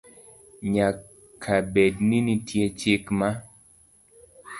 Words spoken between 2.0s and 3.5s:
ni nitie chik ma